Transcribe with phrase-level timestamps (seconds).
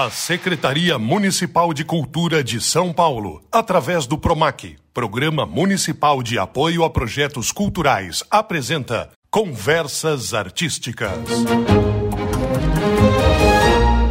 [0.00, 6.84] A Secretaria Municipal de Cultura de São Paulo, através do PROMAC, Programa Municipal de Apoio
[6.84, 11.18] a Projetos Culturais, apresenta Conversas Artísticas.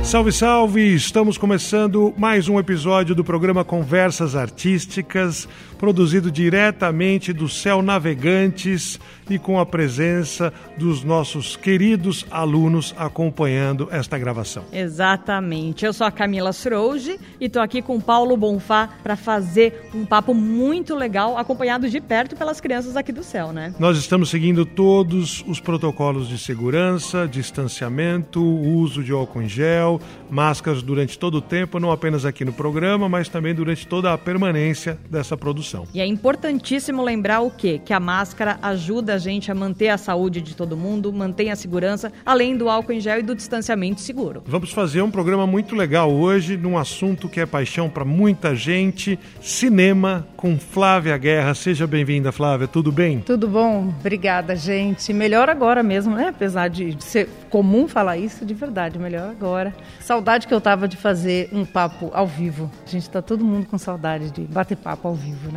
[0.03, 0.93] Salve, salve!
[0.93, 5.47] Estamos começando mais um episódio do programa Conversas Artísticas,
[5.77, 8.99] produzido diretamente do Céu Navegantes
[9.29, 14.63] e com a presença dos nossos queridos alunos acompanhando esta gravação.
[14.71, 15.85] Exatamente.
[15.85, 20.05] Eu sou a Camila Srouge e estou aqui com o Paulo Bonfá para fazer um
[20.05, 23.73] papo muito legal, acompanhado de perto pelas crianças aqui do Céu, né?
[23.79, 30.81] Nós estamos seguindo todos os protocolos de segurança, distanciamento, uso de álcool em gel, máscaras
[30.81, 34.97] durante todo o tempo, não apenas aqui no programa, mas também durante toda a permanência
[35.09, 35.66] dessa produção.
[35.93, 37.81] E é importantíssimo lembrar o quê?
[37.83, 41.55] Que a máscara ajuda a gente a manter a saúde de todo mundo, mantém a
[41.55, 44.43] segurança, além do álcool em gel e do distanciamento seguro.
[44.45, 49.19] Vamos fazer um programa muito legal hoje, num assunto que é paixão para muita gente,
[49.41, 51.53] cinema com Flávia Guerra.
[51.53, 52.67] Seja bem-vinda, Flávia.
[52.67, 53.19] Tudo bem?
[53.19, 53.93] Tudo bom.
[53.99, 55.11] Obrigada, gente.
[55.11, 56.27] Melhor agora mesmo, né?
[56.29, 59.73] Apesar de ser comum falar isso, de verdade, melhor agora.
[59.99, 62.69] Saudade que eu tava de fazer um papo ao vivo.
[62.85, 65.56] A gente tá todo mundo com saudade de bater papo ao vivo, né?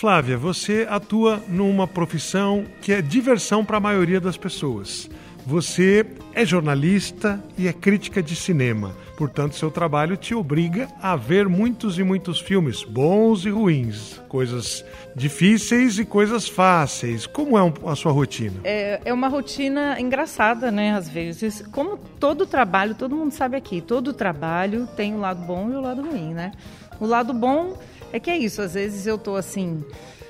[0.00, 5.10] Flávia, você atua numa profissão que é diversão para a maioria das pessoas.
[5.44, 8.96] Você é jornalista e é crítica de cinema.
[9.18, 14.82] Portanto, seu trabalho te obriga a ver muitos e muitos filmes, bons e ruins, coisas
[15.14, 17.26] difíceis e coisas fáceis.
[17.26, 18.58] Como é a sua rotina?
[18.64, 20.94] É, é uma rotina engraçada, né?
[20.94, 25.70] Às vezes, como todo trabalho, todo mundo sabe aqui, todo trabalho tem o lado bom
[25.70, 26.52] e o lado ruim, né?
[26.98, 27.76] O lado bom
[28.12, 29.84] é que é isso, às vezes eu tô assim,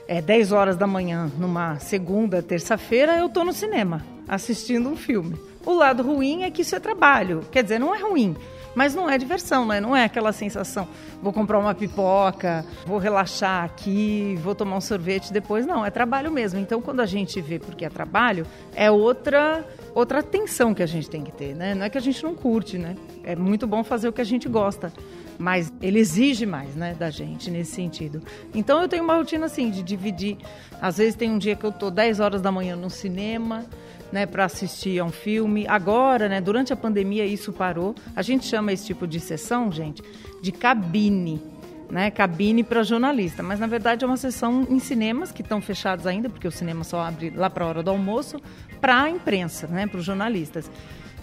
[0.06, 5.36] é 10 horas da manhã, numa segunda, terça-feira, eu tô no cinema, assistindo um filme.
[5.64, 7.44] O lado ruim é que isso é trabalho.
[7.50, 8.34] Quer dizer, não é ruim,
[8.74, 9.80] mas não é diversão, né?
[9.80, 10.88] Não é aquela sensação,
[11.22, 15.66] vou comprar uma pipoca, vou relaxar aqui, vou tomar um sorvete depois.
[15.66, 16.58] Não, é trabalho mesmo.
[16.58, 21.10] Então, quando a gente vê porque é trabalho, é outra outra atenção que a gente
[21.10, 21.74] tem que ter, né?
[21.74, 22.96] Não é que a gente não curte, né?
[23.24, 24.92] É muito bom fazer o que a gente gosta,
[25.40, 28.22] mas ele exige mais, né, da gente nesse sentido.
[28.54, 30.36] Então eu tenho uma rotina assim de dividir.
[30.82, 33.64] Às vezes tem um dia que eu tô 10 horas da manhã no cinema,
[34.12, 35.66] né, para assistir a um filme.
[35.66, 37.94] Agora, né, durante a pandemia isso parou.
[38.14, 40.02] A gente chama esse tipo de sessão, gente,
[40.42, 41.40] de cabine.
[41.88, 46.06] Né, cabine para jornalista, mas na verdade é uma sessão em cinemas que estão fechados
[46.06, 48.40] ainda, porque o cinema só abre lá para a hora do almoço,
[48.80, 50.70] para a imprensa, né, para os jornalistas.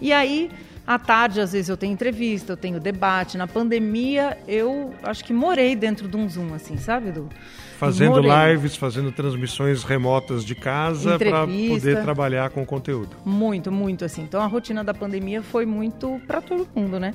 [0.02, 0.52] E aí
[0.88, 3.38] à tarde, às vezes, eu tenho entrevista, eu tenho debate.
[3.38, 7.28] Na pandemia, eu acho que morei dentro de um Zoom, assim, sabe, Edu?
[7.78, 8.54] Fazendo morei.
[8.54, 13.18] lives, fazendo transmissões remotas de casa para poder trabalhar com o conteúdo.
[13.26, 14.24] Muito, muito, assim.
[14.24, 17.14] Então, a rotina da pandemia foi muito para todo mundo, né?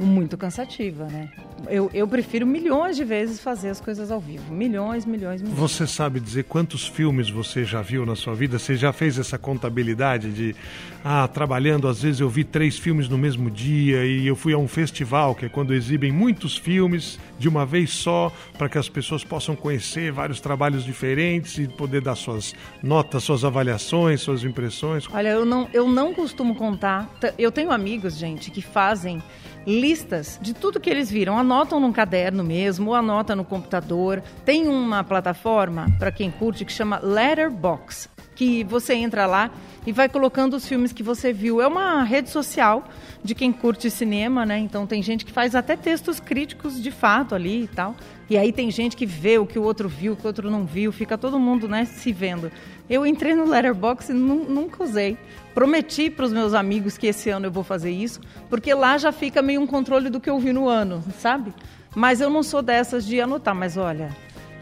[0.00, 1.28] muito cansativa, né?
[1.68, 4.52] Eu, eu prefiro milhões de vezes fazer as coisas ao vivo.
[4.52, 5.58] Milhões, milhões, milhões.
[5.58, 8.58] Você sabe dizer quantos filmes você já viu na sua vida?
[8.58, 10.56] Você já fez essa contabilidade de,
[11.04, 14.58] ah, trabalhando, às vezes eu vi três filmes no mesmo dia e eu fui a
[14.58, 18.88] um festival, que é quando exibem muitos filmes de uma vez só, para que as
[18.88, 25.06] pessoas possam conhecer vários trabalhos diferentes e poder dar suas notas, suas avaliações, suas impressões.
[25.12, 27.08] Olha, eu não, eu não costumo contar.
[27.38, 29.22] Eu tenho amigos, gente, que fazem
[29.66, 31.38] listas de tudo que eles viram.
[31.38, 34.22] Anotam num caderno mesmo, ou anota no computador.
[34.44, 39.50] Tem uma plataforma, para quem curte, que chama Letterbox, que você entra lá
[39.86, 41.60] e vai colocando os filmes que você viu.
[41.60, 42.88] É uma rede social
[43.22, 44.58] de quem curte cinema, né?
[44.58, 47.94] Então tem gente que faz até textos críticos de fato ali e tal.
[48.28, 50.50] E aí tem gente que vê o que o outro viu, o que o outro
[50.50, 52.50] não viu, fica todo mundo, né, se vendo.
[52.88, 55.18] Eu entrei no Letterboxd e nunca usei.
[55.52, 59.10] Prometi para os meus amigos que esse ano eu vou fazer isso, porque lá já
[59.10, 61.52] fica meio um controle do que eu vi no ano, sabe?
[61.94, 64.16] Mas eu não sou dessas de anotar, mas olha,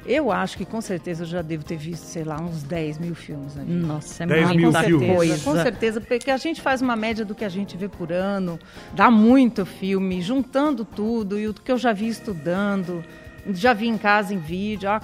[0.09, 3.15] eu acho que com certeza eu já devo ter visto, sei lá, uns 10 mil
[3.15, 3.59] filmes.
[3.59, 3.73] Ali.
[3.73, 5.15] Nossa, é 10 mil muita filmes.
[5.15, 5.45] coisa.
[5.45, 8.59] Com certeza, porque a gente faz uma média do que a gente vê por ano,
[8.95, 13.05] dá muito filme, juntando tudo e o que eu já vi estudando,
[13.51, 14.89] já vi em casa em vídeo.
[14.89, 15.01] Ah,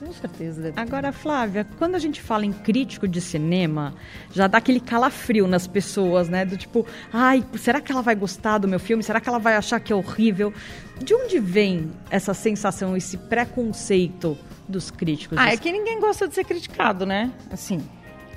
[0.00, 0.62] com certeza.
[0.62, 3.94] Deve Agora, Flávia, quando a gente fala em crítico de cinema,
[4.32, 6.44] já dá aquele calafrio nas pessoas, né?
[6.44, 9.02] Do tipo, ai, será que ela vai gostar do meu filme?
[9.02, 10.52] Será que ela vai achar que é horrível?
[10.98, 14.36] De onde vem essa sensação, esse preconceito
[14.66, 15.36] dos críticos?
[15.38, 17.30] Ah, é que ninguém gosta de ser criticado, né?
[17.50, 17.86] Assim,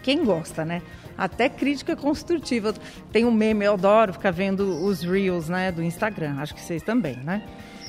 [0.01, 0.81] quem gosta, né?
[1.17, 2.73] Até crítica construtiva.
[3.11, 6.35] Tem um meme, eu adoro ficar vendo os reels, né, do Instagram.
[6.39, 7.41] Acho que vocês também, né?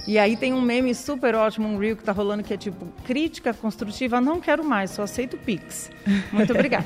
[0.06, 2.86] E aí tem um meme super ótimo, um reel que tá rolando que é tipo,
[3.04, 5.90] crítica construtiva, não quero mais, só aceito Pix.
[6.30, 6.84] Muito obrigada.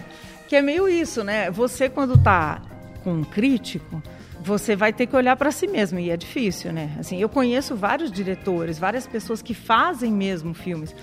[0.49, 1.51] que é meio isso, né?
[1.51, 2.63] Você quando tá
[3.03, 4.01] com um crítico,
[4.41, 6.95] você vai ter que olhar para si mesmo e é difícil, né?
[6.99, 10.95] Assim, eu conheço vários diretores, várias pessoas que fazem mesmo filmes.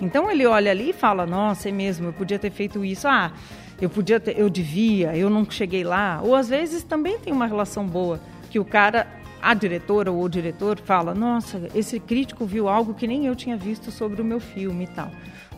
[0.00, 3.08] Então ele olha ali e fala: "Nossa, é mesmo, eu podia ter feito isso".
[3.08, 3.32] Ah,
[3.80, 6.20] eu podia ter, eu devia, eu não cheguei lá.
[6.22, 9.06] Ou às vezes também tem uma relação boa que o cara
[9.44, 13.56] a diretora ou o diretor fala: "Nossa, esse crítico viu algo que nem eu tinha
[13.56, 15.10] visto sobre o meu filme e tal".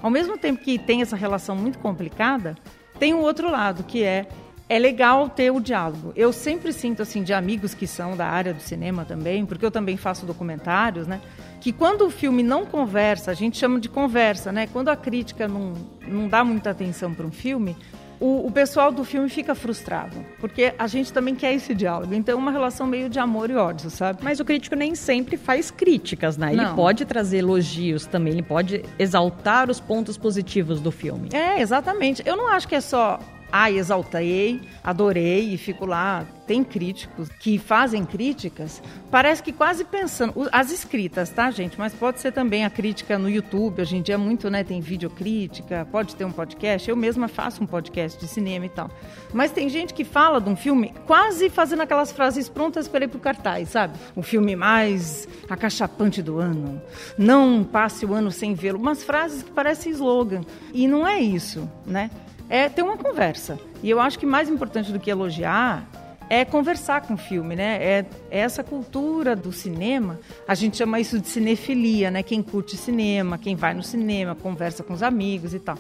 [0.03, 2.57] Ao mesmo tempo que tem essa relação muito complicada,
[2.99, 4.27] tem o outro lado, que é
[4.69, 6.13] é legal ter o diálogo.
[6.17, 9.71] Eu sempre sinto assim de amigos que são da área do cinema também, porque eu
[9.71, 11.21] também faço documentários, né?
[11.61, 14.67] Que quando o filme não conversa, a gente chama de conversa, né?
[14.67, 15.73] Quando a crítica não,
[16.07, 17.77] não dá muita atenção para um filme,
[18.21, 22.15] o, o, pessoal do filme fica frustrado, porque a gente também quer esse diálogo.
[22.15, 24.21] Então, é uma relação meio de amor e ódio, sabe?
[24.23, 26.53] Mas o crítico nem sempre faz críticas, né?
[26.53, 26.75] Ele Não.
[26.75, 31.29] pode trazer elogios também, ele pode exaltar os pontos positivos do filme.
[31.33, 32.23] É, exatamente.
[32.25, 33.19] Eu não acho que é só
[33.51, 36.27] ai, exaltei, adorei e fico lá.
[36.47, 41.77] Tem críticos que fazem críticas, parece que quase pensando, as escritas, tá, gente?
[41.77, 45.89] Mas pode ser também a crítica no YouTube, hoje em dia muito, né, tem videocrítica,
[45.91, 48.89] pode ter um podcast, eu mesma faço um podcast de cinema e tal.
[49.33, 53.09] Mas tem gente que fala de um filme quase fazendo aquelas frases prontas para ir
[53.09, 53.99] pro cartaz, sabe?
[54.15, 56.81] O filme mais acachapante do ano,
[57.19, 60.43] não passe o ano sem vê-lo, umas frases que parecem slogan.
[60.73, 62.11] E não é isso, né?
[62.49, 63.59] É ter uma conversa.
[63.83, 65.87] E eu acho que mais importante do que elogiar
[66.29, 67.79] é conversar com o filme, né?
[67.81, 70.19] É, é, essa cultura do cinema.
[70.47, 72.23] A gente chama isso de cinefilia, né?
[72.23, 75.79] Quem curte cinema, quem vai no cinema, conversa com os amigos e tal.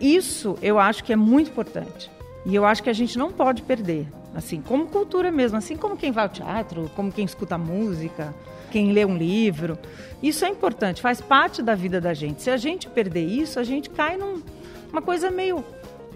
[0.00, 2.10] Isso eu acho que é muito importante.
[2.46, 5.96] E eu acho que a gente não pode perder, assim, como cultura mesmo, assim como
[5.96, 8.34] quem vai ao teatro, como quem escuta música,
[8.70, 9.76] quem lê um livro.
[10.22, 12.42] Isso é importante, faz parte da vida da gente.
[12.42, 14.40] Se a gente perder isso, a gente cai numa
[14.92, 15.64] num, coisa meio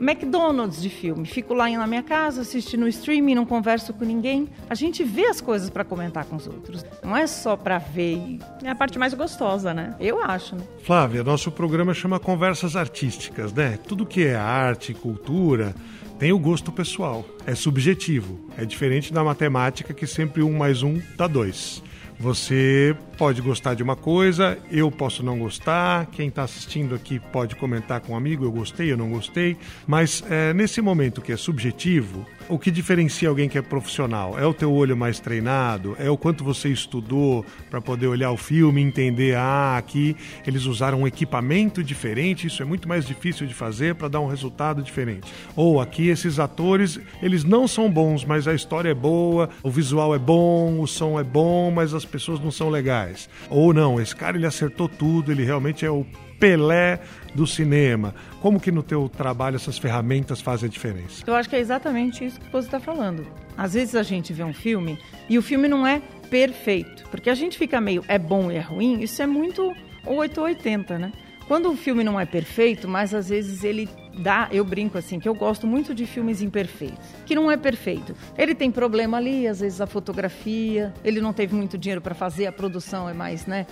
[0.00, 1.26] McDonald's de filme.
[1.26, 4.48] Fico lá na minha casa, assistindo streaming, não converso com ninguém.
[4.68, 6.84] A gente vê as coisas para comentar com os outros.
[7.02, 8.14] Não é só para ver.
[8.14, 8.40] E...
[8.62, 9.94] É a parte mais gostosa, né?
[10.00, 10.62] Eu acho, né?
[10.82, 13.78] Flávia, nosso programa chama Conversas Artísticas, né?
[13.86, 15.74] Tudo que é arte, cultura,
[16.18, 17.24] tem o gosto pessoal.
[17.46, 18.38] É subjetivo.
[18.56, 21.82] É diferente da matemática que sempre um mais um dá dois.
[22.22, 27.56] Você pode gostar de uma coisa, eu posso não gostar, quem está assistindo aqui pode
[27.56, 29.56] comentar com um amigo, eu gostei, eu não gostei,
[29.88, 34.38] mas é, nesse momento que é subjetivo, o que diferencia alguém que é profissional?
[34.38, 35.96] É o teu olho mais treinado?
[35.98, 40.16] É o quanto você estudou para poder olhar o filme e entender, ah, aqui
[40.46, 44.26] eles usaram um equipamento diferente, isso é muito mais difícil de fazer para dar um
[44.26, 45.32] resultado diferente.
[45.56, 50.14] Ou aqui esses atores, eles não são bons, mas a história é boa, o visual
[50.14, 53.28] é bom, o som é bom, mas as pessoas não são legais.
[53.48, 56.06] Ou não, esse cara ele acertou tudo, ele realmente é o
[56.42, 56.98] Pelé
[57.36, 58.12] do cinema.
[58.40, 61.22] Como que no teu trabalho essas ferramentas fazem a diferença?
[61.24, 63.24] Eu acho que é exatamente isso que você está falando.
[63.56, 64.98] Às vezes a gente vê um filme
[65.28, 68.60] e o filme não é perfeito, porque a gente fica meio é bom e é
[68.60, 69.72] ruim, isso é muito
[70.04, 71.12] 880, né?
[71.46, 73.88] Quando o filme não é perfeito, mas às vezes ele
[74.18, 78.14] dá, eu brinco assim, que eu gosto muito de filmes imperfeitos, que não é perfeito.
[78.36, 82.46] Ele tem problema ali, às vezes a fotografia, ele não teve muito dinheiro para fazer,
[82.46, 83.66] a produção é mais, né,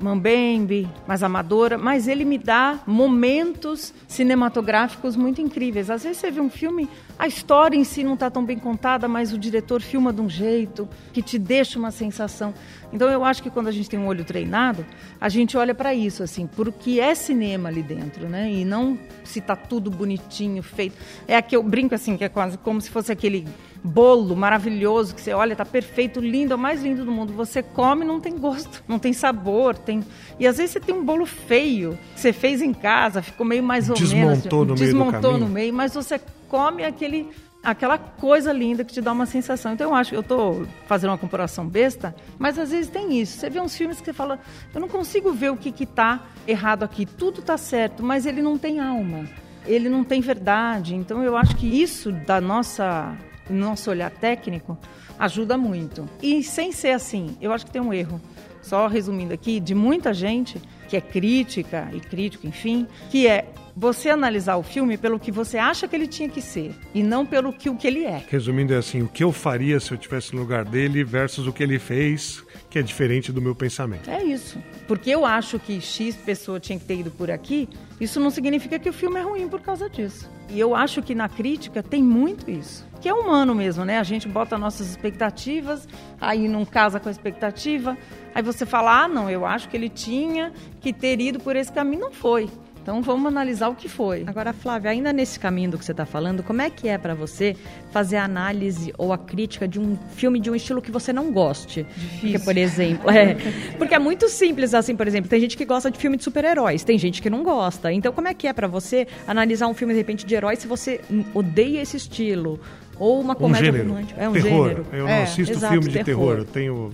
[0.00, 5.90] mambembe, mais amadora, mas ele me dá momentos cinematográficos muito incríveis.
[5.90, 6.88] Às vezes você vê um filme,
[7.18, 10.28] a história em si não está tão bem contada, mas o diretor filma de um
[10.28, 12.54] jeito que te deixa uma sensação.
[12.92, 14.84] Então eu acho que quando a gente tem um olho treinado,
[15.20, 18.50] a gente olha para isso assim, por o que é cinema ali dentro, né?
[18.50, 20.96] E não se está tudo bonitinho, feito.
[21.26, 23.46] É que eu brinco assim, que é quase como se fosse aquele
[23.82, 27.32] bolo maravilhoso que você olha, tá perfeito, lindo, é o mais lindo do mundo.
[27.34, 30.02] Você come, não tem gosto, não tem sabor, tem.
[30.38, 33.62] E às vezes você tem um bolo feio que você fez em casa, ficou meio
[33.62, 37.28] mais ou desmontou menos, no desmontou meio no meio, mas você come aquele
[37.62, 39.72] aquela coisa linda que te dá uma sensação.
[39.72, 43.38] Então eu acho que eu estou fazendo uma comparação besta, mas às vezes tem isso.
[43.38, 44.38] Você vê uns filmes que você fala,
[44.74, 47.04] eu não consigo ver o que está errado aqui.
[47.04, 49.26] Tudo está certo, mas ele não tem alma.
[49.66, 50.94] Ele não tem verdade.
[50.94, 53.16] Então eu acho que isso da nossa
[53.48, 54.78] nosso olhar técnico
[55.18, 56.08] ajuda muito.
[56.22, 58.20] E sem ser assim, eu acho que tem um erro.
[58.62, 63.46] Só resumindo aqui, de muita gente que é crítica e crítico, enfim, que é
[63.76, 67.24] você analisar o filme pelo que você acha que ele tinha que ser e não
[67.24, 68.22] pelo que o que ele é.
[68.28, 71.52] Resumindo é assim, o que eu faria se eu tivesse no lugar dele versus o
[71.52, 74.10] que ele fez, que é diferente do meu pensamento.
[74.10, 74.58] É isso.
[74.86, 77.68] Porque eu acho que X pessoa tinha que ter ido por aqui,
[78.00, 80.28] isso não significa que o filme é ruim por causa disso.
[80.48, 82.84] E eu acho que na crítica tem muito isso.
[83.00, 83.98] Que é humano mesmo, né?
[83.98, 85.88] A gente bota nossas expectativas,
[86.20, 87.96] aí não casa com a expectativa,
[88.34, 91.72] aí você fala, ah, não, eu acho que ele tinha que ter ido por esse
[91.72, 92.00] caminho.
[92.00, 92.50] Não foi.
[92.82, 94.24] Então vamos analisar o que foi.
[94.26, 97.14] Agora, Flávia, ainda nesse caminho do que você está falando, como é que é para
[97.14, 97.54] você
[97.90, 101.30] fazer a análise ou a crítica de um filme de um estilo que você não
[101.30, 101.82] goste?
[101.82, 102.20] Difícil.
[102.20, 103.36] Porque, por exemplo, é,
[103.78, 106.82] porque é muito simples assim, por exemplo, tem gente que gosta de filme de super-heróis,
[106.82, 107.92] tem gente que não gosta.
[107.92, 110.66] Então, como é que é para você analisar um filme de repente de heróis se
[110.66, 111.00] você
[111.34, 112.58] odeia esse estilo?
[112.98, 113.88] Ou uma comédia um gênero.
[113.88, 114.20] romântica?
[114.20, 114.68] É um terror.
[114.68, 114.86] gênero.
[114.92, 116.04] Eu é, não assisto exato, filme de terror.
[116.04, 116.38] terror.
[116.38, 116.90] eu tenho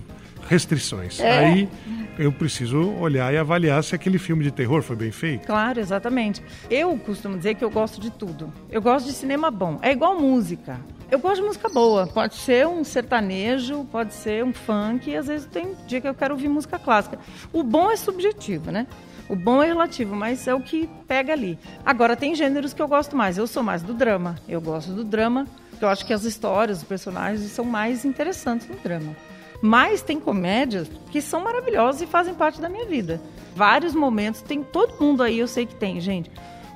[0.47, 1.19] restrições.
[1.19, 1.39] É.
[1.39, 1.69] Aí
[2.17, 5.45] eu preciso olhar e avaliar se aquele filme de terror foi bem feito.
[5.45, 6.41] Claro, exatamente.
[6.69, 8.51] Eu costumo dizer que eu gosto de tudo.
[8.71, 9.77] Eu gosto de cinema bom.
[9.81, 10.79] É igual música.
[11.09, 12.07] Eu gosto de música boa.
[12.07, 16.13] Pode ser um sertanejo, pode ser um funk, e às vezes tem dia que eu
[16.13, 17.17] quero ouvir música clássica.
[17.53, 18.87] O bom é subjetivo, né?
[19.29, 21.57] O bom é relativo, mas é o que pega ali.
[21.85, 23.37] Agora, tem gêneros que eu gosto mais.
[23.37, 24.35] Eu sou mais do drama.
[24.47, 25.45] Eu gosto do drama,
[25.79, 29.15] eu acho que as histórias, os personagens são mais interessantes no drama.
[29.61, 33.19] Mas tem comédias que são maravilhosas e fazem parte da minha vida.
[33.55, 36.29] Vários momentos, tem todo mundo aí, eu sei que tem, gente.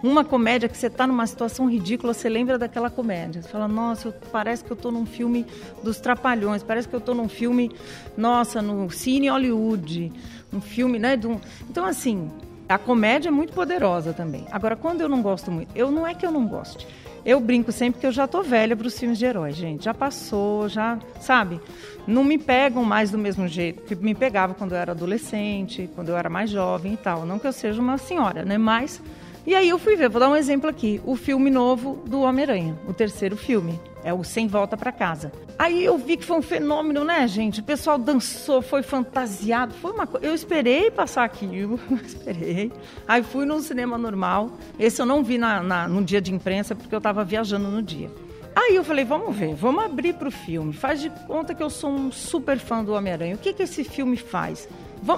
[0.04, 3.44] Uma comédia que você está numa situação ridícula, você lembra daquela comédia.
[3.44, 5.46] Você fala, nossa, eu- parece que eu estou num filme
[5.84, 7.72] dos Trapalhões, parece que eu estou num filme,
[8.18, 10.12] nossa, no Cine Hollywood,
[10.52, 11.20] um filme, né?
[11.24, 12.32] um- Então, assim,
[12.72, 14.46] a comédia é muito poderosa também.
[14.52, 16.88] Agora, quando eu não gosto muito, eu não é que eu não goste.
[17.24, 19.86] Eu brinco sempre que eu já tô velha para os filmes de heróis, gente.
[19.86, 21.62] Já passou, já, sabe?
[22.08, 26.10] Não me pegam mais do mesmo jeito que me pegava quando eu era adolescente, quando
[26.10, 27.26] eu era mais jovem e tal.
[27.26, 28.58] Não que eu seja uma senhora, né?
[28.58, 29.00] Mas
[29.46, 32.78] e aí eu fui ver, vou dar um exemplo aqui, o filme novo do Homem-Aranha,
[32.88, 35.32] o terceiro filme, é o Sem Volta para Casa.
[35.60, 37.60] Aí eu vi que foi um fenômeno, né, gente?
[37.60, 40.26] O pessoal dançou, foi fantasiado, foi uma coisa.
[40.26, 42.72] Eu esperei passar aquilo, esperei.
[43.08, 44.52] Aí fui num cinema normal.
[44.80, 47.82] Esse eu não vi na, na- no dia de imprensa porque eu estava viajando no
[47.82, 48.10] dia.
[48.56, 50.74] Aí eu falei, vamos ver, vamos abrir para o filme.
[50.74, 53.36] Faz de conta que eu sou um super fã do Homem-Aranha.
[53.36, 54.68] O que, que esse filme faz?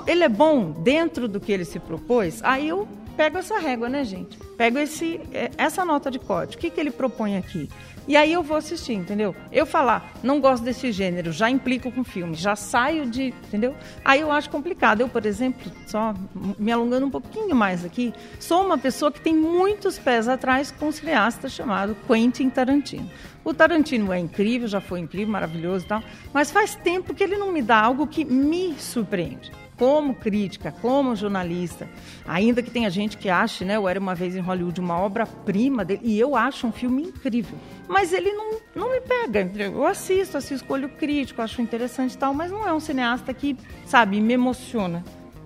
[0.08, 2.42] Ele é bom dentro do que ele se propôs?
[2.44, 4.38] Aí eu pego essa régua, né, gente?
[4.58, 6.58] Pego esse, eh, essa nota de código.
[6.58, 7.70] O que, que ele propõe aqui?
[8.06, 9.34] E aí eu vou assistir, entendeu?
[9.52, 13.34] Eu falar, não gosto desse gênero, já implico com filme, já saio de.
[13.48, 13.76] Entendeu?
[14.04, 15.02] Aí eu acho complicado.
[15.02, 16.14] Eu, por exemplo, só
[16.60, 20.88] me alongando um pouquinho mais aqui, sou uma pessoa que tem muitos pés atrás com
[20.88, 23.10] um cineasta chamado Quentin Tarantino.
[23.44, 26.04] O Tarantino é incrível, já foi incrível, maravilhoso e tal,
[26.34, 31.16] mas faz tempo que ele não me dá algo que me surpreende como crítica, como
[31.16, 31.90] jornalista,
[32.26, 35.84] ainda que tenha gente que ache, né, o Era Uma Vez em Hollywood uma obra-prima
[35.84, 37.58] dele, e eu acho um filme incrível.
[37.88, 39.52] Mas ele não, não me pega.
[39.58, 43.58] Eu assisto, assisto, escolho crítico, acho interessante e tal, mas não é um cineasta que,
[43.86, 45.04] sabe, me emociona.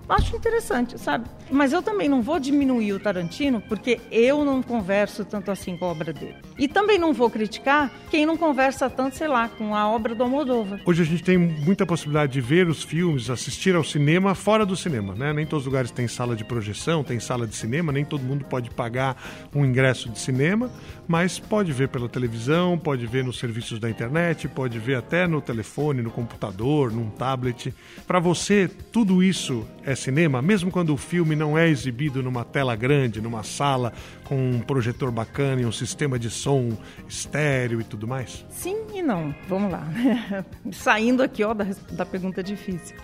[0.08, 1.26] Acho interessante, sabe?
[1.50, 5.84] Mas eu também não vou diminuir o Tarantino porque eu não converso tanto assim com
[5.84, 6.36] a obra dele.
[6.58, 10.22] E também não vou criticar quem não conversa tanto, sei lá, com a obra do
[10.22, 10.80] Almodóvar.
[10.86, 14.74] Hoje a gente tem muita possibilidade de ver os filmes, assistir ao cinema fora do
[14.74, 15.32] cinema, né?
[15.32, 18.44] Nem todos os lugares têm sala de projeção, tem sala de cinema, nem todo mundo
[18.46, 19.16] pode pagar
[19.54, 20.70] um ingresso de cinema,
[21.06, 25.40] mas pode ver pela televisão, pode ver nos serviços da internet, pode ver até no
[25.40, 27.74] telefone, no computador, num tablet.
[28.06, 32.74] Para você, tudo isso é cinema, mesmo quando o filme não é exibido numa tela
[32.74, 33.92] grande, numa sala
[34.24, 36.76] com um projetor bacana e um sistema de som
[37.08, 38.44] estéreo e tudo mais?
[38.50, 39.34] Sim e não.
[39.48, 39.86] Vamos lá.
[40.72, 42.96] Saindo aqui ó, da, da pergunta difícil.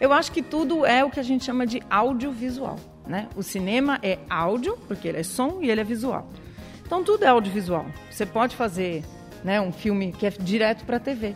[0.00, 2.76] Eu acho que tudo é o que a gente chama de audiovisual.
[3.06, 3.28] Né?
[3.36, 6.28] O cinema é áudio, porque ele é som e ele é visual.
[6.84, 7.86] Então tudo é audiovisual.
[8.10, 9.04] Você pode fazer
[9.44, 11.34] né, um filme que é direto para a TV.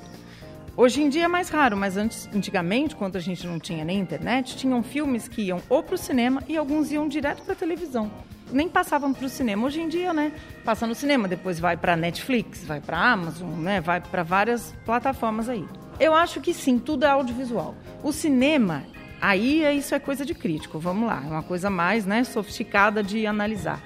[0.78, 3.98] Hoje em dia é mais raro, mas antes, antigamente, quando a gente não tinha nem
[3.98, 7.56] internet, tinham filmes que iam ou para o cinema e alguns iam direto para a
[7.56, 8.10] televisão.
[8.52, 9.66] Nem passavam para o cinema.
[9.66, 10.32] Hoje em dia, né?
[10.66, 13.80] Passa no cinema, depois vai para Netflix, vai para Amazon, né?
[13.80, 15.64] Vai para várias plataformas aí.
[15.98, 17.74] Eu acho que sim, tudo é audiovisual.
[18.02, 18.84] O cinema,
[19.18, 20.78] aí é- isso é coisa de crítico.
[20.78, 22.22] Vamos lá, é uma coisa mais, né?
[22.22, 23.82] Sofisticada de analisar.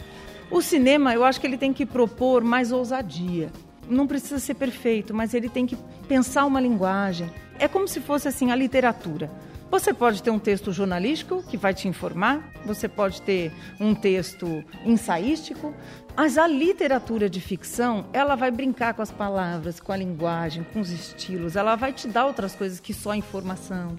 [0.51, 3.49] O cinema, eu acho que ele tem que propor mais ousadia
[3.91, 5.77] não precisa ser perfeito, mas ele tem que
[6.09, 7.31] pensar uma linguagem.
[7.59, 9.31] É como se fosse assim a literatura.
[9.71, 14.65] Você pode ter um texto jornalístico que vai te informar, você pode ter um texto
[14.85, 15.73] ensaístico,
[16.17, 20.81] mas a literatura de ficção, ela vai brincar com as palavras, com a linguagem, com
[20.81, 23.97] os estilos, ela vai te dar outras coisas que só informação,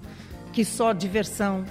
[0.52, 1.64] que só diversão.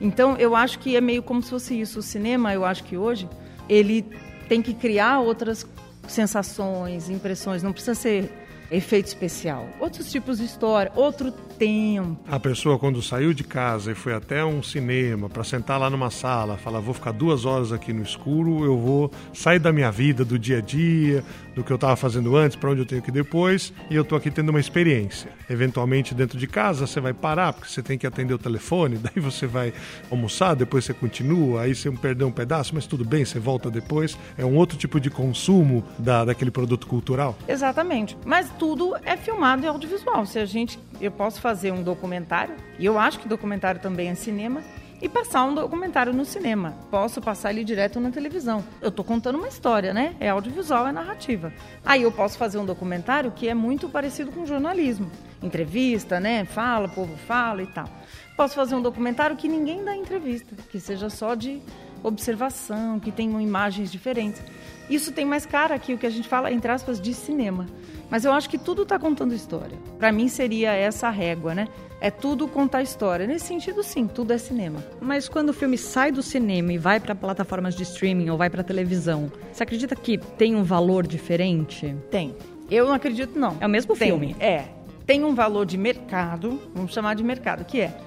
[0.00, 2.00] Então, eu acho que é meio como se fosse isso.
[2.00, 3.28] O cinema, eu acho que hoje,
[3.68, 4.04] ele
[4.48, 5.64] tem que criar outras
[6.08, 7.62] sensações, impressões.
[7.62, 8.30] Não precisa ser
[8.70, 12.18] efeito especial, outros tipos de história, outro tempo.
[12.28, 16.10] A pessoa, quando saiu de casa e foi até um cinema para sentar lá numa
[16.10, 20.24] sala, falar: vou ficar duas horas aqui no escuro, eu vou sair da minha vida,
[20.24, 23.10] do dia a dia, do que eu estava fazendo antes, para onde eu tenho que
[23.10, 25.30] ir depois, e eu estou aqui tendo uma experiência.
[25.48, 29.22] Eventualmente, dentro de casa, você vai parar, porque você tem que atender o telefone, daí
[29.22, 29.72] você vai
[30.10, 34.18] almoçar, depois você continua, aí você perdeu um pedaço, mas tudo bem, você volta depois.
[34.36, 37.36] É um outro tipo de consumo da, daquele produto cultural.
[37.46, 38.16] Exatamente.
[38.24, 40.24] Mas tudo é filmado em audiovisual.
[40.26, 44.14] Se a gente, eu posso fazer um documentário, e eu acho que documentário também é
[44.14, 44.62] cinema,
[45.02, 46.74] e passar um documentário no cinema.
[46.90, 48.64] Posso passar ele direto na televisão.
[48.80, 50.16] Eu estou contando uma história, né?
[50.18, 51.52] É audiovisual, é narrativa.
[51.84, 55.10] Aí eu posso fazer um documentário que é muito parecido com jornalismo.
[55.42, 56.46] Entrevista, né?
[56.46, 57.88] Fala, o povo fala e tal.
[58.36, 61.60] Posso fazer um documentário que ninguém dá entrevista, que seja só de
[62.02, 64.42] observação, que tenham imagens diferentes.
[64.88, 67.66] Isso tem mais cara aqui, o que a gente fala, entre aspas, de cinema.
[68.14, 69.76] Mas eu acho que tudo está contando história.
[69.98, 71.66] Para mim seria essa a régua, né?
[72.00, 73.26] É tudo contar história.
[73.26, 74.78] Nesse sentido, sim, tudo é cinema.
[75.00, 78.48] Mas quando o filme sai do cinema e vai para plataformas de streaming ou vai
[78.48, 81.92] para televisão, você acredita que tem um valor diferente?
[82.08, 82.36] Tem.
[82.70, 83.56] Eu não acredito, não.
[83.60, 84.06] É o mesmo tem.
[84.06, 84.36] filme?
[84.38, 84.66] É.
[85.04, 87.98] Tem um valor de mercado, vamos chamar de mercado, que é.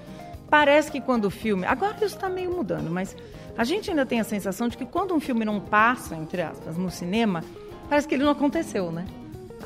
[0.49, 1.65] Parece que quando o filme.
[1.65, 3.13] Agora isso está meio mudando, mas
[3.57, 6.77] a gente ainda tem a sensação de que quando um filme não passa, entre aspas,
[6.77, 7.43] no cinema,
[7.89, 9.05] parece que ele não aconteceu, né?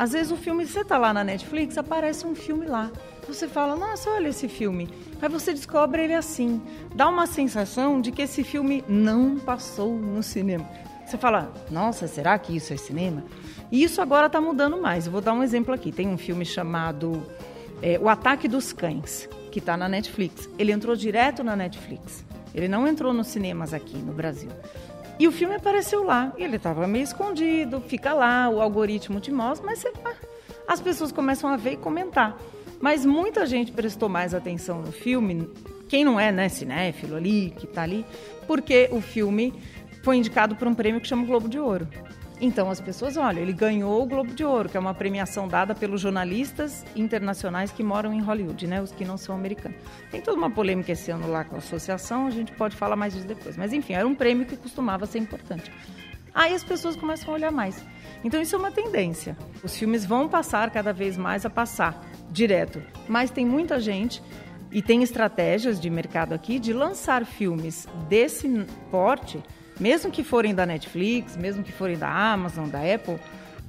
[0.01, 2.89] Às vezes o filme, você tá lá na Netflix, aparece um filme lá.
[3.27, 4.89] Você fala, nossa, olha esse filme.
[5.21, 6.59] Aí você descobre ele assim.
[6.95, 10.67] Dá uma sensação de que esse filme não passou no cinema.
[11.05, 13.23] Você fala, nossa, será que isso é cinema?
[13.71, 15.05] E isso agora está mudando mais.
[15.05, 15.91] Eu vou dar um exemplo aqui.
[15.91, 17.23] Tem um filme chamado
[17.79, 20.49] é, O Ataque dos Cães, que está na Netflix.
[20.57, 22.25] Ele entrou direto na Netflix.
[22.55, 24.49] Ele não entrou nos cinemas aqui no Brasil.
[25.21, 26.33] E o filme apareceu lá.
[26.35, 29.93] E ele estava meio escondido, fica lá, o algoritmo te mostra, mas você,
[30.67, 32.35] as pessoas começam a ver e comentar.
[32.79, 35.47] Mas muita gente prestou mais atenção no filme,
[35.87, 38.03] quem não é né, cinéfilo ali, que está ali,
[38.47, 39.53] porque o filme
[40.03, 41.87] foi indicado para um prêmio que chama Globo de Ouro.
[42.43, 45.75] Então as pessoas, olha, ele ganhou o Globo de Ouro, que é uma premiação dada
[45.75, 49.77] pelos jornalistas internacionais que moram em Hollywood, né, os que não são americanos.
[50.09, 53.13] Tem toda uma polêmica esse ano lá com a associação, a gente pode falar mais
[53.13, 53.55] disso depois.
[53.55, 55.71] Mas enfim, era um prêmio que costumava ser importante.
[56.33, 57.85] Aí as pessoas começam a olhar mais.
[58.23, 59.37] Então isso é uma tendência.
[59.63, 62.81] Os filmes vão passar cada vez mais a passar direto.
[63.07, 64.19] Mas tem muita gente
[64.71, 68.47] e tem estratégias de mercado aqui de lançar filmes desse
[68.89, 69.43] porte
[69.81, 73.19] mesmo que forem da Netflix, mesmo que forem da Amazon, da Apple,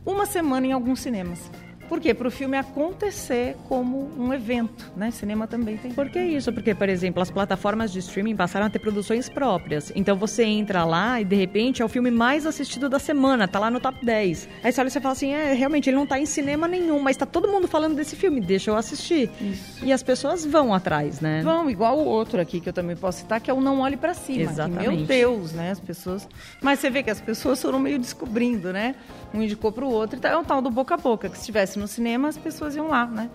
[0.05, 1.51] uma semana em alguns cinemas.
[1.93, 2.15] Por quê?
[2.15, 5.11] Para o filme acontecer como um evento, né?
[5.11, 5.93] Cinema também tem.
[5.93, 6.51] Por que isso?
[6.51, 9.93] Porque, por exemplo, as plataformas de streaming passaram a ter produções próprias.
[9.95, 13.59] Então você entra lá e de repente é o filme mais assistido da semana, tá
[13.59, 14.49] lá no top 10.
[14.65, 16.99] Aí você olha e você fala assim: é, realmente ele não tá em cinema nenhum,
[16.99, 19.31] mas tá todo mundo falando desse filme, deixa eu assistir.
[19.39, 19.85] Isso.
[19.85, 21.43] E as pessoas vão atrás, né?
[21.43, 23.99] Vão, igual o outro aqui que eu também posso citar, que é o Não Olhe
[23.99, 24.51] para Cima.
[24.51, 24.89] Exatamente.
[24.89, 25.73] Meu Deus, né?
[25.73, 26.27] As pessoas.
[26.63, 28.95] Mas você vê que as pessoas foram meio descobrindo, né?
[29.35, 30.17] Um indicou para o outro.
[30.17, 32.75] Então é o tal do boca a boca, que se tivesse no cinema, as pessoas
[32.75, 33.29] iam lá, né?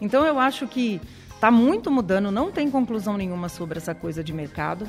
[0.00, 1.00] Então eu acho que
[1.34, 4.86] está muito mudando, não tem conclusão nenhuma sobre essa coisa de mercado,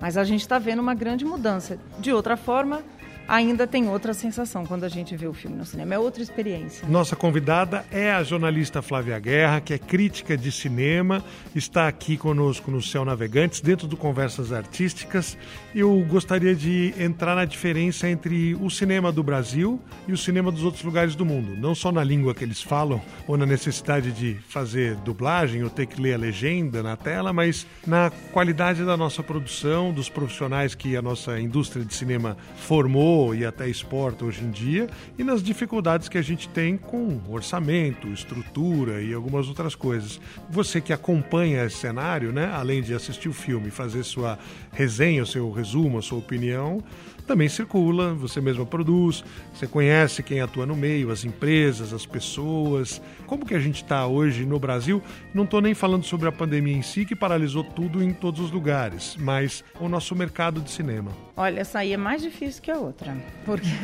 [0.00, 1.78] mas a gente está vendo uma grande mudança.
[1.98, 2.82] De outra forma,
[3.28, 6.86] ainda tem outra sensação quando a gente vê o filme no cinema, é outra experiência.
[6.88, 12.70] Nossa convidada é a jornalista Flávia Guerra, que é crítica de cinema, está aqui conosco
[12.70, 15.36] no Céu Navegantes, dentro do Conversas Artísticas.
[15.74, 20.64] Eu gostaria de entrar na diferença entre o cinema do Brasil e o cinema dos
[20.64, 24.34] outros lugares do mundo, não só na língua que eles falam, ou na necessidade de
[24.48, 29.22] fazer dublagem ou ter que ler a legenda na tela, mas na qualidade da nossa
[29.22, 34.50] produção, dos profissionais que a nossa indústria de cinema formou e até exporta hoje em
[34.50, 40.20] dia, e nas dificuldades que a gente tem com orçamento, estrutura e algumas outras coisas.
[40.50, 44.38] Você que acompanha esse cenário, né, além de assistir o filme, fazer sua
[44.76, 46.84] resenha, seu resumo, a sua opinião,
[47.26, 53.02] também circula, você mesmo produz, você conhece quem atua no meio, as empresas, as pessoas.
[53.26, 55.02] Como que a gente está hoje no Brasil?
[55.34, 58.52] Não estou nem falando sobre a pandemia em si, que paralisou tudo em todos os
[58.52, 61.10] lugares, mas o nosso mercado de cinema.
[61.36, 63.66] Olha, essa aí é mais difícil que a outra, porque...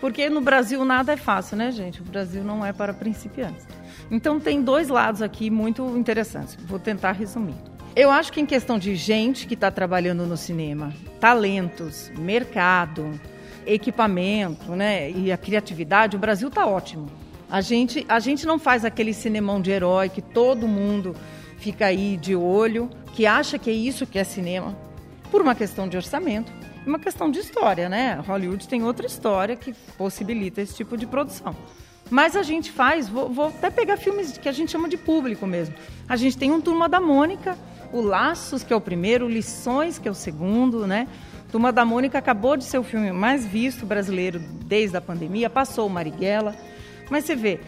[0.00, 2.00] Porque no Brasil nada é fácil, né, gente?
[2.00, 3.66] O Brasil não é para principiantes.
[4.08, 6.56] Então tem dois lados aqui muito interessantes.
[6.66, 7.56] Vou tentar resumir.
[7.98, 13.20] Eu acho que em questão de gente que está trabalhando no cinema, talentos, mercado,
[13.66, 17.10] equipamento, né, e a criatividade, o Brasil está ótimo.
[17.50, 21.16] A gente, a gente não faz aquele cinemão de herói que todo mundo
[21.56, 24.78] fica aí de olho, que acha que é isso que é cinema,
[25.28, 26.52] por uma questão de orçamento,
[26.86, 28.22] uma questão de história, né?
[28.24, 31.52] Hollywood tem outra história que possibilita esse tipo de produção.
[32.08, 35.46] Mas a gente faz, vou, vou, até pegar filmes que a gente chama de público
[35.48, 35.74] mesmo.
[36.08, 37.58] A gente tem um Turma da Mônica,
[37.92, 41.08] o Laços, que é o primeiro, Lições, que é o segundo, né?
[41.50, 45.86] Turma da Mônica acabou de ser o filme mais visto brasileiro desde a pandemia, passou
[45.86, 46.54] o Marighella.
[47.10, 47.60] Mas você vê,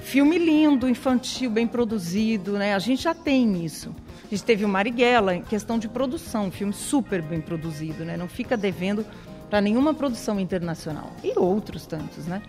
[0.00, 2.74] filme lindo, infantil, bem produzido, né?
[2.74, 3.94] A gente já tem isso.
[4.24, 8.16] A gente teve o Marighella, em questão de produção, um filme super bem produzido, né?
[8.16, 9.04] Não fica devendo
[9.48, 11.10] para nenhuma produção internacional.
[11.24, 12.42] E outros tantos, né?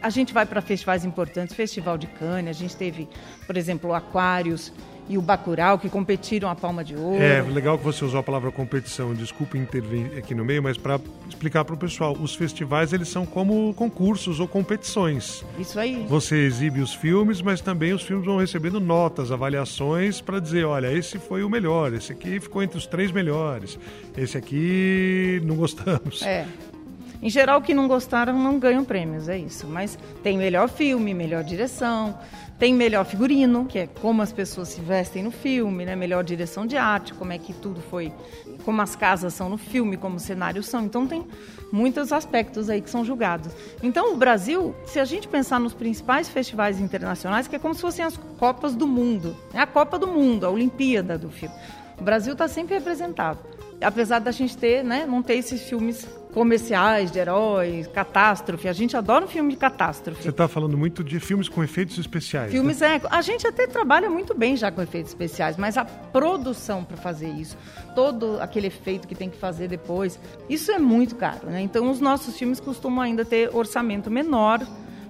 [0.00, 3.08] A gente vai para festivais importantes, Festival de Cannes, a gente teve,
[3.46, 4.72] por exemplo, Aquários
[5.08, 7.22] e o Bacurau, que competiram a palma de ouro.
[7.22, 9.14] É, legal que você usou a palavra competição.
[9.14, 13.24] Desculpe intervir aqui no meio, mas para explicar para o pessoal, os festivais eles são
[13.24, 15.44] como concursos ou competições.
[15.58, 16.04] Isso aí.
[16.08, 20.92] Você exibe os filmes, mas também os filmes vão recebendo notas, avaliações para dizer, olha,
[20.92, 23.78] esse foi o melhor, esse aqui ficou entre os três melhores,
[24.16, 26.22] esse aqui não gostamos.
[26.22, 26.46] É.
[27.20, 29.66] Em geral, que não gostaram não ganham prêmios, é isso.
[29.66, 32.16] Mas tem melhor filme, melhor direção,
[32.58, 35.94] tem melhor figurino, que é como as pessoas se vestem no filme, né?
[35.94, 38.12] melhor direção de arte, como é que tudo foi,
[38.64, 40.84] como as casas são no filme, como os cenários são.
[40.84, 41.24] Então tem
[41.70, 43.52] muitos aspectos aí que são julgados.
[43.82, 47.80] Então o Brasil, se a gente pensar nos principais festivais internacionais, que é como se
[47.80, 51.54] fossem as Copas do Mundo, é a Copa do Mundo, a Olimpíada do filme.
[51.96, 53.38] O Brasil está sempre representado
[53.80, 56.06] apesar da gente ter, né, não ter esses filmes
[56.38, 58.68] comerciais de heróis, catástrofe.
[58.68, 60.22] A gente adora um filme de catástrofe.
[60.22, 62.52] Você está falando muito de filmes com efeitos especiais.
[62.52, 63.00] Filmes né?
[63.02, 63.08] é.
[63.10, 67.28] A gente até trabalha muito bem já com efeitos especiais, mas a produção para fazer
[67.28, 67.58] isso,
[67.92, 70.16] todo aquele efeito que tem que fazer depois,
[70.48, 71.60] isso é muito caro, né?
[71.60, 74.64] Então os nossos filmes costumam ainda ter orçamento menor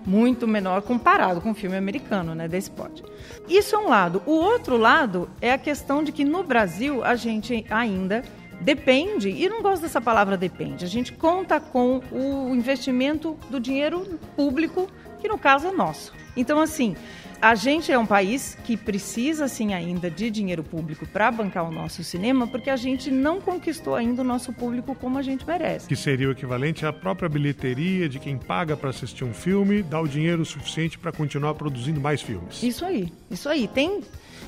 [0.07, 3.05] muito menor comparado com o filme americano, né, desse pote.
[3.47, 4.23] Isso é um lado.
[4.25, 8.23] O outro lado é a questão de que no Brasil a gente ainda
[8.61, 14.19] Depende, e não gosto dessa palavra depende, a gente conta com o investimento do dinheiro
[14.35, 14.89] público,
[15.21, 16.13] que no caso é nosso.
[16.37, 16.95] Então, assim,
[17.41, 21.71] a gente é um país que precisa, sim, ainda de dinheiro público para bancar o
[21.71, 25.87] nosso cinema, porque a gente não conquistou ainda o nosso público como a gente merece.
[25.87, 30.01] Que seria o equivalente à própria bilheteria de quem paga para assistir um filme, dá
[30.01, 32.63] o dinheiro suficiente para continuar produzindo mais filmes.
[32.63, 33.69] Isso aí, isso aí.
[33.69, 34.01] Tem...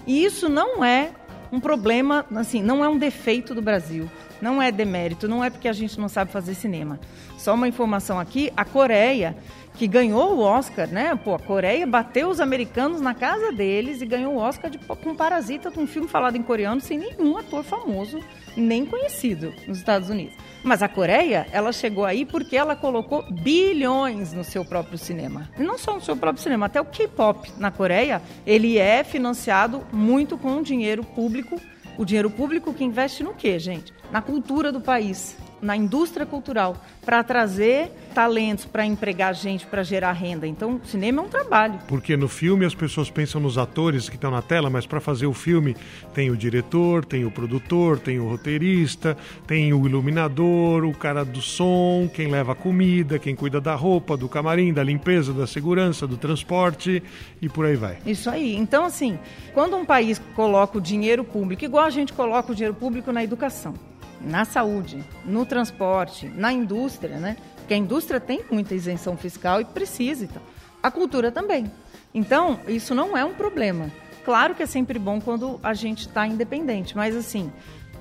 [0.07, 1.13] E isso não é
[1.53, 4.09] um problema, assim, não é um defeito do Brasil,
[4.41, 6.99] não é demérito, não é porque a gente não sabe fazer cinema.
[7.37, 9.37] Só uma informação aqui, a Coreia,
[9.75, 11.15] que ganhou o Oscar, né?
[11.17, 15.15] Pô, a Coreia bateu os americanos na casa deles e ganhou o Oscar de, com
[15.15, 18.21] Parasita, um filme falado em coreano sem nenhum ator famoso,
[18.57, 20.35] nem conhecido nos Estados Unidos.
[20.63, 25.49] Mas a Coreia, ela chegou aí porque ela colocou bilhões no seu próprio cinema.
[25.59, 29.83] E não só no seu próprio cinema, até o K-pop na Coreia, ele é financiado
[29.91, 31.59] muito com dinheiro público.
[31.97, 33.93] O dinheiro público que investe no quê, gente?
[34.13, 40.13] Na cultura do país na indústria cultural para trazer talentos, para empregar gente, para gerar
[40.13, 40.47] renda.
[40.47, 41.79] Então, o cinema é um trabalho.
[41.87, 45.27] Porque no filme as pessoas pensam nos atores que estão na tela, mas para fazer
[45.27, 45.77] o filme
[46.15, 51.41] tem o diretor, tem o produtor, tem o roteirista, tem o iluminador, o cara do
[51.41, 56.07] som, quem leva a comida, quem cuida da roupa, do camarim, da limpeza, da segurança,
[56.07, 57.03] do transporte
[57.41, 57.99] e por aí vai.
[58.05, 58.57] Isso aí.
[58.57, 59.19] Então, assim,
[59.55, 63.23] quando um país coloca o dinheiro público, igual a gente coloca o dinheiro público na
[63.23, 63.75] educação,
[64.21, 67.37] na saúde, no transporte, na indústria, né?
[67.57, 70.25] Porque a indústria tem muita isenção fiscal e precisa.
[70.25, 70.43] Então.
[70.83, 71.71] A cultura também.
[72.15, 73.91] Então, isso não é um problema.
[74.25, 77.51] Claro que é sempre bom quando a gente está independente, mas assim,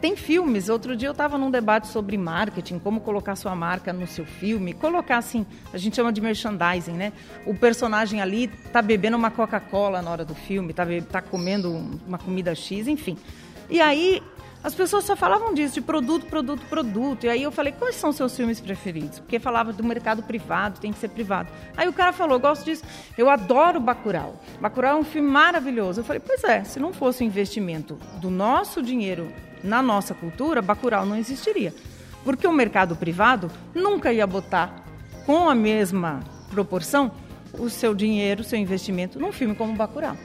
[0.01, 0.69] tem filmes.
[0.69, 4.73] Outro dia eu estava num debate sobre marketing, como colocar sua marca no seu filme.
[4.73, 7.13] Colocar assim, a gente chama de merchandising, né?
[7.45, 11.69] O personagem ali tá bebendo uma Coca-Cola na hora do filme, tá, tá comendo
[12.07, 13.17] uma comida X, enfim.
[13.69, 14.23] E aí
[14.61, 17.25] as pessoas só falavam disso, de produto, produto, produto.
[17.25, 19.19] E aí eu falei, quais são seus filmes preferidos?
[19.19, 21.49] Porque falava do mercado privado, tem que ser privado.
[21.77, 22.83] Aí o cara falou, gosto disso,
[23.17, 24.35] eu adoro Bacurau.
[24.59, 26.01] Bacurau é um filme maravilhoso.
[26.01, 29.31] Eu falei, pois é, se não fosse o investimento do nosso dinheiro
[29.63, 31.73] na nossa cultura, Bacurau não existiria.
[32.25, 34.83] Porque o mercado privado nunca ia botar
[35.25, 36.19] com a mesma
[36.49, 37.11] proporção
[37.53, 40.17] o seu dinheiro, o seu investimento num filme como Bacurau.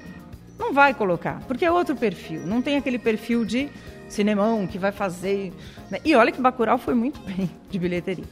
[0.59, 2.47] Não vai colocar, porque é outro perfil.
[2.47, 3.69] Não tem aquele perfil de
[4.09, 5.53] cinemão que vai fazer.
[5.91, 5.99] Né?
[6.05, 8.25] E olha que Bacurau foi muito bem de bilheteria.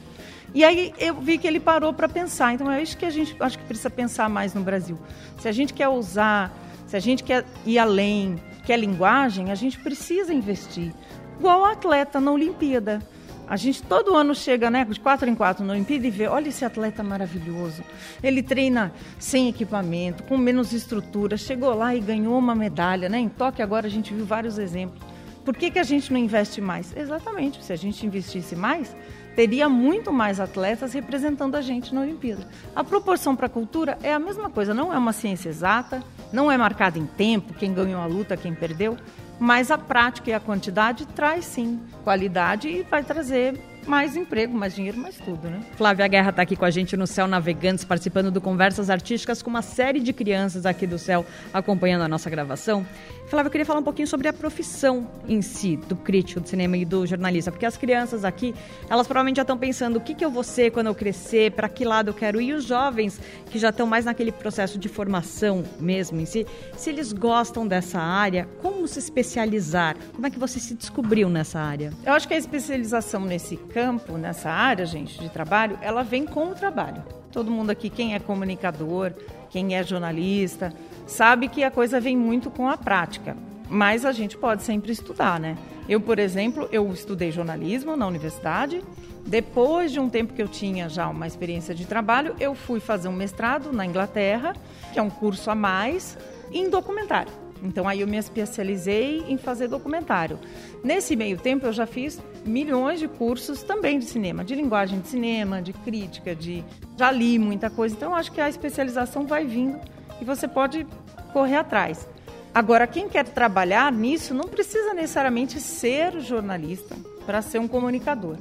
[0.54, 2.52] E aí eu vi que ele parou para pensar.
[2.54, 4.98] Então é isso que a gente acho que precisa pensar mais no Brasil.
[5.38, 6.52] Se a gente quer usar,
[6.86, 10.92] se a gente quer ir além, quer linguagem, a gente precisa investir.
[11.38, 13.00] Igual o atleta na Olimpíada.
[13.48, 16.48] A gente todo ano chega, né, de quatro em quatro na Olimpíada e vê, olha
[16.48, 17.82] esse atleta maravilhoso.
[18.22, 23.18] Ele treina sem equipamento, com menos estrutura, chegou lá e ganhou uma medalha, né?
[23.18, 25.11] Em Tóquio agora a gente viu vários exemplos.
[25.44, 26.96] Por que, que a gente não investe mais?
[26.96, 28.94] Exatamente, se a gente investisse mais,
[29.34, 32.46] teria muito mais atletas representando a gente na Olimpíada.
[32.76, 36.02] A proporção para a cultura é a mesma coisa, não é uma ciência exata,
[36.32, 38.96] não é marcada em tempo, quem ganhou a luta, quem perdeu,
[39.40, 44.74] mas a prática e a quantidade traz sim qualidade e vai trazer mais emprego, mais
[44.74, 45.60] dinheiro, mais tudo, né?
[45.76, 49.50] Flávia Guerra está aqui com a gente no Céu Navegantes, participando do Conversas Artísticas com
[49.50, 52.86] uma série de crianças aqui do Céu acompanhando a nossa gravação.
[53.26, 56.76] Flávia, eu queria falar um pouquinho sobre a profissão em si, do crítico de cinema
[56.76, 58.54] e do jornalista, porque as crianças aqui,
[58.90, 61.68] elas provavelmente já estão pensando o que, que eu vou ser quando eu crescer, para
[61.68, 63.18] que lado eu quero ir, e os jovens
[63.50, 67.98] que já estão mais naquele processo de formação mesmo em si, se eles gostam dessa
[68.00, 69.96] área, como se especializar?
[70.12, 71.92] Como é que você se descobriu nessa área?
[72.04, 76.48] Eu acho que a especialização nesse campo, nessa área, gente, de trabalho, ela vem com
[76.50, 77.02] o trabalho.
[77.30, 79.12] Todo mundo aqui, quem é comunicador,
[79.48, 80.72] quem é jornalista,
[81.06, 83.36] sabe que a coisa vem muito com a prática.
[83.68, 85.56] Mas a gente pode sempre estudar, né?
[85.88, 88.82] Eu, por exemplo, eu estudei jornalismo na universidade.
[89.26, 93.08] Depois de um tempo que eu tinha já uma experiência de trabalho, eu fui fazer
[93.08, 94.52] um mestrado na Inglaterra,
[94.92, 96.18] que é um curso a mais,
[96.52, 97.41] em documentário.
[97.62, 100.38] Então aí eu me especializei em fazer documentário.
[100.82, 105.08] Nesse meio tempo eu já fiz milhões de cursos também de cinema, de linguagem de
[105.08, 106.64] cinema, de crítica, de
[106.96, 107.94] já li muita coisa.
[107.94, 109.78] Então acho que a especialização vai vindo
[110.20, 110.86] e você pode
[111.32, 112.08] correr atrás.
[112.54, 116.94] Agora, quem quer trabalhar nisso não precisa necessariamente ser jornalista
[117.24, 118.36] para ser um comunicador.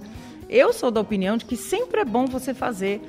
[0.50, 3.02] Eu sou da opinião de que sempre é bom você fazer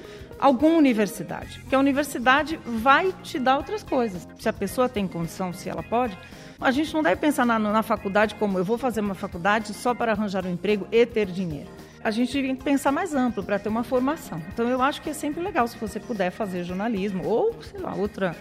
[0.43, 4.27] alguma universidade, porque a universidade vai te dar outras coisas.
[4.41, 6.19] Se a pessoa tem condição, se ela pode,
[6.61, 9.95] a gente não deve pensar na, na faculdade como eu vou fazer uma faculdade só
[9.95, 11.71] para arranjar um emprego e ter dinheiro.
[12.03, 14.43] A gente tem que pensar mais amplo para ter uma formação.
[14.53, 17.95] Então eu acho que é sempre legal se você puder fazer jornalismo ou, sei lá,
[17.95, 18.35] outra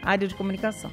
[0.00, 0.92] área de comunicação.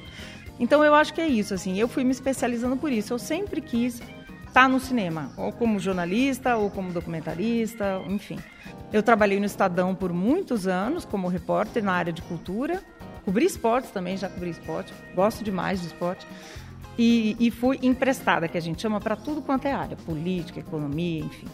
[0.60, 3.14] Então eu acho que é isso, assim, eu fui me especializando por isso.
[3.14, 4.02] Eu sempre quis
[4.48, 8.40] estar no cinema, ou como jornalista, ou como documentarista, enfim.
[8.92, 12.82] Eu trabalhei no Estadão por muitos anos como repórter na área de cultura.
[13.24, 14.94] Cobri esportes também, já cobri esporte.
[15.16, 16.26] Gosto demais de esporte.
[16.98, 21.26] E, e fui emprestada, que a gente chama para tudo quanto é área, política, economia,
[21.26, 21.48] enfim.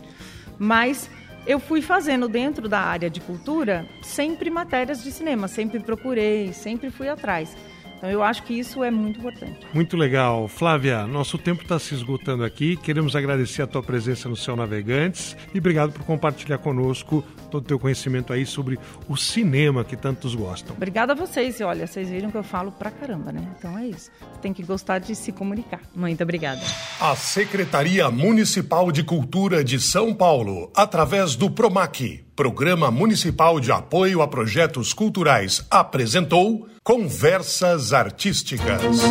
[0.60, 1.10] Mas
[1.48, 6.92] eu fui fazendo dentro da área de cultura sempre matérias de cinema, sempre procurei, sempre
[6.92, 7.56] fui atrás.
[8.02, 9.60] Então eu acho que isso é muito importante.
[9.72, 10.48] Muito legal.
[10.48, 12.76] Flávia, nosso tempo está se esgotando aqui.
[12.76, 17.68] Queremos agradecer a tua presença no Céu Navegantes e obrigado por compartilhar conosco todo o
[17.68, 20.76] teu conhecimento aí sobre o cinema que tantos gostam.
[20.76, 21.60] Obrigada a vocês.
[21.60, 23.48] E olha, vocês viram que eu falo pra caramba, né?
[23.60, 24.10] Então é isso.
[24.42, 25.82] Tem que gostar de se comunicar.
[25.94, 26.62] Muito obrigada.
[27.00, 34.22] A Secretaria Municipal de Cultura de São Paulo, através do PROMAC, Programa Municipal de Apoio
[34.22, 39.02] a Projetos Culturais, apresentou Conversas Artísticas.